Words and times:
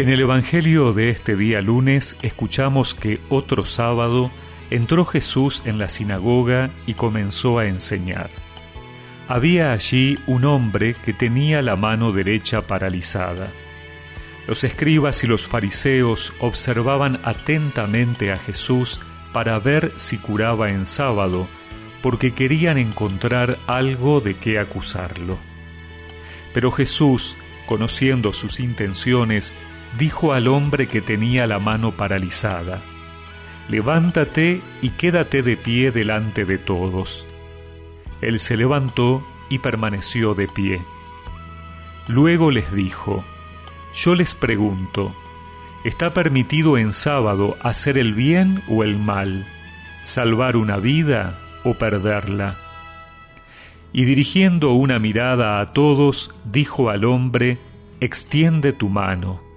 En 0.00 0.08
el 0.08 0.20
Evangelio 0.20 0.94
de 0.94 1.10
este 1.10 1.36
día 1.36 1.60
lunes 1.60 2.16
escuchamos 2.22 2.94
que 2.94 3.20
otro 3.28 3.66
sábado 3.66 4.30
entró 4.70 5.04
Jesús 5.04 5.60
en 5.66 5.78
la 5.78 5.90
sinagoga 5.90 6.70
y 6.86 6.94
comenzó 6.94 7.58
a 7.58 7.66
enseñar. 7.66 8.30
Había 9.28 9.72
allí 9.72 10.18
un 10.26 10.46
hombre 10.46 10.94
que 10.94 11.12
tenía 11.12 11.60
la 11.60 11.76
mano 11.76 12.12
derecha 12.12 12.66
paralizada. 12.66 13.50
Los 14.46 14.64
escribas 14.64 15.22
y 15.22 15.26
los 15.26 15.46
fariseos 15.46 16.32
observaban 16.40 17.20
atentamente 17.22 18.32
a 18.32 18.38
Jesús 18.38 19.02
para 19.34 19.58
ver 19.58 19.92
si 19.96 20.16
curaba 20.16 20.70
en 20.70 20.86
sábado, 20.86 21.46
porque 22.00 22.32
querían 22.32 22.78
encontrar 22.78 23.58
algo 23.66 24.22
de 24.22 24.38
qué 24.38 24.58
acusarlo. 24.58 25.38
Pero 26.54 26.72
Jesús, 26.72 27.36
conociendo 27.66 28.32
sus 28.32 28.60
intenciones, 28.60 29.58
dijo 29.98 30.32
al 30.32 30.48
hombre 30.48 30.88
que 30.88 31.00
tenía 31.00 31.46
la 31.46 31.58
mano 31.58 31.92
paralizada, 31.92 32.82
Levántate 33.68 34.62
y 34.82 34.90
quédate 34.90 35.42
de 35.42 35.56
pie 35.56 35.92
delante 35.92 36.44
de 36.44 36.58
todos. 36.58 37.26
Él 38.20 38.40
se 38.40 38.56
levantó 38.56 39.24
y 39.48 39.58
permaneció 39.58 40.34
de 40.34 40.48
pie. 40.48 40.82
Luego 42.08 42.50
les 42.50 42.72
dijo, 42.72 43.24
Yo 43.94 44.16
les 44.16 44.34
pregunto, 44.34 45.14
¿está 45.84 46.12
permitido 46.12 46.78
en 46.78 46.92
sábado 46.92 47.56
hacer 47.62 47.96
el 47.96 48.12
bien 48.14 48.62
o 48.68 48.82
el 48.82 48.98
mal, 48.98 49.46
salvar 50.02 50.56
una 50.56 50.78
vida 50.78 51.38
o 51.62 51.74
perderla? 51.74 52.56
Y 53.92 54.04
dirigiendo 54.04 54.72
una 54.72 54.98
mirada 54.98 55.60
a 55.60 55.72
todos, 55.72 56.34
dijo 56.44 56.90
al 56.90 57.04
hombre, 57.04 57.58
Extiende 58.00 58.72
tu 58.72 58.88
mano. 58.88 59.49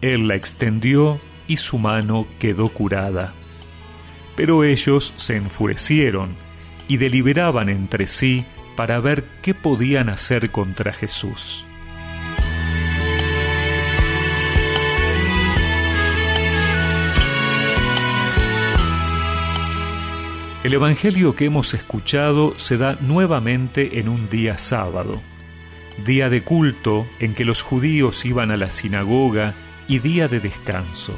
Él 0.00 0.28
la 0.28 0.34
extendió 0.34 1.20
y 1.48 1.56
su 1.56 1.78
mano 1.78 2.26
quedó 2.38 2.68
curada. 2.68 3.34
Pero 4.36 4.64
ellos 4.64 5.14
se 5.16 5.36
enfurecieron 5.36 6.36
y 6.88 6.98
deliberaban 6.98 7.68
entre 7.68 8.06
sí 8.06 8.44
para 8.76 9.00
ver 9.00 9.24
qué 9.42 9.54
podían 9.54 10.08
hacer 10.08 10.50
contra 10.50 10.92
Jesús. 10.92 11.66
El 20.62 20.74
Evangelio 20.74 21.36
que 21.36 21.44
hemos 21.44 21.74
escuchado 21.74 22.58
se 22.58 22.76
da 22.76 22.98
nuevamente 23.00 24.00
en 24.00 24.08
un 24.08 24.28
día 24.28 24.58
sábado, 24.58 25.22
día 26.04 26.28
de 26.28 26.42
culto 26.42 27.06
en 27.20 27.34
que 27.34 27.44
los 27.44 27.62
judíos 27.62 28.24
iban 28.24 28.50
a 28.50 28.56
la 28.56 28.70
sinagoga 28.70 29.54
y 29.88 29.98
día 29.98 30.28
de 30.28 30.40
descanso. 30.40 31.16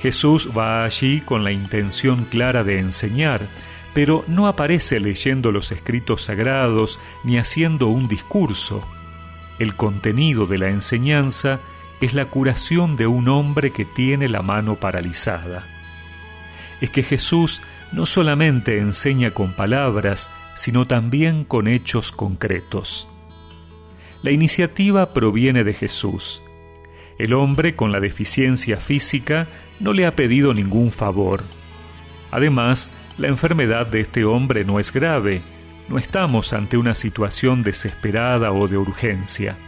Jesús 0.00 0.48
va 0.56 0.84
allí 0.84 1.20
con 1.20 1.44
la 1.44 1.52
intención 1.52 2.24
clara 2.24 2.64
de 2.64 2.78
enseñar, 2.78 3.48
pero 3.92 4.24
no 4.28 4.46
aparece 4.46 5.00
leyendo 5.00 5.52
los 5.52 5.72
escritos 5.72 6.22
sagrados 6.22 6.98
ni 7.24 7.38
haciendo 7.38 7.88
un 7.88 8.08
discurso. 8.08 8.86
El 9.58 9.76
contenido 9.76 10.46
de 10.46 10.58
la 10.58 10.68
enseñanza 10.70 11.60
es 12.00 12.14
la 12.14 12.26
curación 12.26 12.96
de 12.96 13.06
un 13.06 13.28
hombre 13.28 13.72
que 13.72 13.84
tiene 13.84 14.28
la 14.28 14.40
mano 14.40 14.76
paralizada. 14.76 15.66
Es 16.80 16.88
que 16.90 17.02
Jesús 17.02 17.60
no 17.92 18.06
solamente 18.06 18.78
enseña 18.78 19.32
con 19.32 19.52
palabras, 19.52 20.30
sino 20.54 20.86
también 20.86 21.44
con 21.44 21.68
hechos 21.68 22.10
concretos. 22.10 23.06
La 24.22 24.30
iniciativa 24.30 25.12
proviene 25.12 25.64
de 25.64 25.74
Jesús, 25.74 26.42
el 27.20 27.34
hombre 27.34 27.76
con 27.76 27.92
la 27.92 28.00
deficiencia 28.00 28.78
física 28.78 29.46
no 29.78 29.92
le 29.92 30.06
ha 30.06 30.16
pedido 30.16 30.54
ningún 30.54 30.90
favor. 30.90 31.44
Además, 32.30 32.92
la 33.18 33.28
enfermedad 33.28 33.86
de 33.86 34.00
este 34.00 34.24
hombre 34.24 34.64
no 34.64 34.80
es 34.80 34.90
grave, 34.90 35.42
no 35.90 35.98
estamos 35.98 36.54
ante 36.54 36.78
una 36.78 36.94
situación 36.94 37.62
desesperada 37.62 38.52
o 38.52 38.68
de 38.68 38.78
urgencia. 38.78 39.58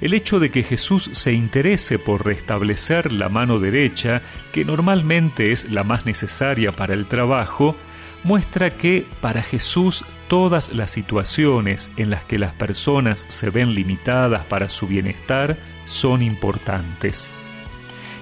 El 0.00 0.14
hecho 0.14 0.40
de 0.40 0.50
que 0.50 0.62
Jesús 0.62 1.10
se 1.12 1.34
interese 1.34 1.98
por 1.98 2.24
restablecer 2.24 3.12
la 3.12 3.28
mano 3.28 3.58
derecha, 3.58 4.22
que 4.50 4.64
normalmente 4.64 5.52
es 5.52 5.70
la 5.70 5.84
más 5.84 6.06
necesaria 6.06 6.72
para 6.72 6.94
el 6.94 7.08
trabajo, 7.08 7.76
muestra 8.24 8.78
que 8.78 9.06
para 9.20 9.42
Jesús 9.42 10.06
todas 10.28 10.72
las 10.72 10.90
situaciones 10.90 11.90
en 11.96 12.10
las 12.10 12.24
que 12.24 12.38
las 12.38 12.52
personas 12.52 13.24
se 13.28 13.50
ven 13.50 13.74
limitadas 13.74 14.44
para 14.44 14.68
su 14.68 14.86
bienestar 14.86 15.58
son 15.84 16.22
importantes. 16.22 17.32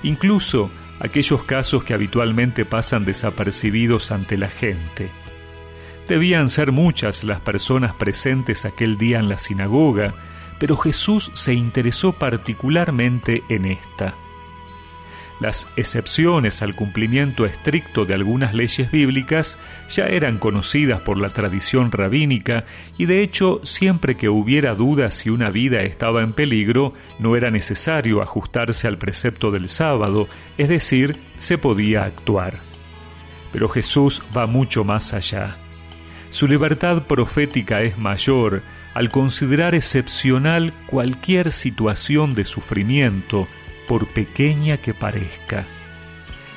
Incluso 0.02 0.70
aquellos 1.00 1.44
casos 1.44 1.84
que 1.84 1.94
habitualmente 1.94 2.64
pasan 2.64 3.04
desapercibidos 3.04 4.10
ante 4.10 4.36
la 4.38 4.48
gente. 4.48 5.10
Debían 6.08 6.48
ser 6.48 6.72
muchas 6.72 7.24
las 7.24 7.40
personas 7.40 7.92
presentes 7.94 8.64
aquel 8.64 8.96
día 8.96 9.18
en 9.18 9.28
la 9.28 9.38
sinagoga, 9.38 10.14
pero 10.58 10.76
Jesús 10.76 11.30
se 11.34 11.54
interesó 11.54 12.12
particularmente 12.12 13.42
en 13.48 13.66
esta. 13.66 14.14
Las 15.38 15.68
excepciones 15.76 16.62
al 16.62 16.74
cumplimiento 16.74 17.44
estricto 17.44 18.06
de 18.06 18.14
algunas 18.14 18.54
leyes 18.54 18.90
bíblicas 18.90 19.58
ya 19.88 20.06
eran 20.06 20.38
conocidas 20.38 21.00
por 21.02 21.18
la 21.18 21.28
tradición 21.28 21.92
rabínica 21.92 22.64
y 22.96 23.04
de 23.04 23.22
hecho 23.22 23.60
siempre 23.62 24.16
que 24.16 24.30
hubiera 24.30 24.74
dudas 24.74 25.14
si 25.14 25.28
una 25.28 25.50
vida 25.50 25.82
estaba 25.82 26.22
en 26.22 26.32
peligro 26.32 26.94
no 27.18 27.36
era 27.36 27.50
necesario 27.50 28.22
ajustarse 28.22 28.88
al 28.88 28.96
precepto 28.96 29.50
del 29.50 29.68
sábado, 29.68 30.26
es 30.56 30.70
decir, 30.70 31.20
se 31.36 31.58
podía 31.58 32.04
actuar. 32.04 32.60
Pero 33.52 33.68
Jesús 33.68 34.22
va 34.34 34.46
mucho 34.46 34.84
más 34.84 35.12
allá. 35.12 35.58
Su 36.30 36.48
libertad 36.48 37.02
profética 37.02 37.82
es 37.82 37.98
mayor 37.98 38.62
al 38.94 39.10
considerar 39.10 39.74
excepcional 39.74 40.72
cualquier 40.86 41.52
situación 41.52 42.34
de 42.34 42.46
sufrimiento, 42.46 43.46
por 43.86 44.08
pequeña 44.08 44.78
que 44.78 44.94
parezca. 44.94 45.64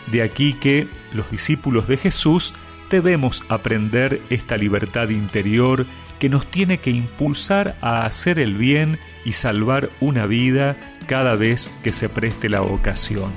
De 0.08 0.24
aquí 0.24 0.54
que 0.54 0.88
los 1.14 1.30
discípulos 1.32 1.88
de 1.88 1.98
Jesús 1.98 2.54
debemos 2.90 3.44
aprender 3.50 4.22
esta 4.30 4.58
libertad 4.58 5.10
interior 5.10 5.86
que 6.20 6.30
nos 6.30 6.48
tiene 6.48 6.80
que 6.80 6.92
impulsar 6.92 7.78
a 7.82 8.06
hacer 8.06 8.40
el 8.40 8.56
bien 8.56 9.00
y 9.24 9.34
salvar 9.34 9.90
una 10.00 10.26
vida 10.26 10.76
cada 11.08 11.36
vez 11.36 11.72
que 11.84 11.94
se 11.94 12.10
preste 12.10 12.50
la 12.50 12.62
ocasión. 12.62 13.32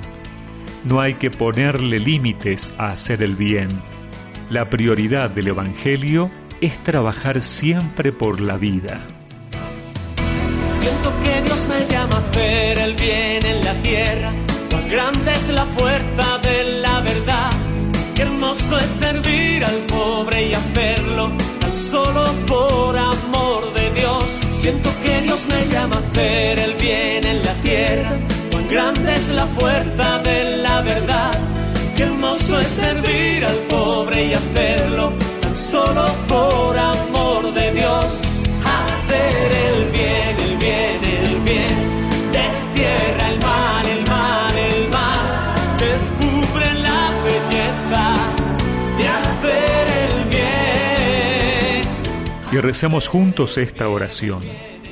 No 0.83 0.99
hay 0.99 1.13
que 1.13 1.31
ponerle 1.31 1.99
límites 1.99 2.73
a 2.77 2.91
hacer 2.91 3.23
el 3.23 3.35
bien. 3.35 3.69
La 4.49 4.69
prioridad 4.69 5.29
del 5.29 5.47
Evangelio 5.47 6.29
es 6.59 6.77
trabajar 6.83 7.41
siempre 7.41 8.11
por 8.11 8.41
la 8.41 8.57
vida. 8.57 8.99
Siento 10.81 11.13
que 11.23 11.41
Dios 11.41 11.67
me 11.69 11.87
llama 11.87 12.17
a 12.17 12.29
hacer 12.29 12.79
el 12.79 12.93
bien 12.95 13.42
tierra. 13.93 14.31
Cuán 14.71 14.89
grande 14.89 15.31
es 15.31 15.47
la 15.49 15.65
fuerza 15.77 16.25
de 16.47 16.57
la 16.85 17.01
verdad. 17.01 17.51
Qué 18.15 18.23
hermoso 18.23 18.77
es 18.77 18.91
servir 19.05 19.63
al 19.63 19.79
pobre 19.95 20.37
y 20.49 20.53
hacerlo 20.53 21.31
tan 21.61 21.75
solo 21.91 22.23
por 22.47 22.97
amor 22.97 23.61
de 23.77 23.85
Dios. 23.99 24.25
Siento 24.61 24.89
que 25.03 25.21
Dios 25.21 25.41
me 25.51 25.61
llama 25.73 25.95
a 25.97 26.03
hacer 26.05 26.59
el 26.67 26.73
bien 26.85 27.21
en 27.33 27.39
la 27.47 27.53
tierra. 27.67 28.11
Cuán 28.51 28.67
grande 28.69 29.13
es 29.13 29.27
la 29.29 29.45
fuerza 29.57 30.22
y 52.53 52.57
recemos 52.57 53.07
juntos 53.07 53.57
esta 53.57 53.89
oración. 53.89 54.41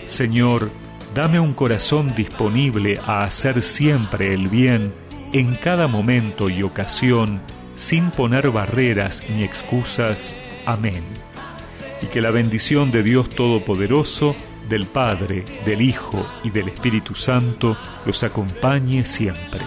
Señor, 0.06 0.72
dame 1.14 1.40
un 1.40 1.54
corazón 1.54 2.16
disponible 2.16 3.00
a 3.06 3.24
hacer 3.24 3.62
siempre 3.62 4.34
el 4.34 4.48
bien, 4.48 4.92
en 5.32 5.54
cada 5.54 5.88
momento 5.88 6.50
y 6.50 6.64
ocasión, 6.64 7.40
sin 7.76 8.10
poner 8.10 8.50
barreras 8.50 9.22
ni 9.30 9.44
excusas. 9.44 10.38
Amén. 10.66 11.04
Y 12.02 12.08
que 12.08 12.20
la 12.20 12.32
bendición 12.32 12.90
de 12.92 13.04
Dios 13.04 13.30
Todopoderoso, 13.30 14.36
del 14.68 14.88
Padre, 14.88 15.46
del 15.64 15.82
Hijo 15.82 16.26
y 16.44 16.50
del 16.50 16.70
Espíritu 16.70 17.14
Santo 17.14 17.78
los 18.08 18.24
acompañe 18.24 19.06
siempre. 19.06 19.64